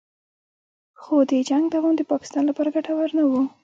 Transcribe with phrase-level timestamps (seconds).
[1.01, 3.31] خو د جنګ دوام د پاکستان لپاره ګټور نه و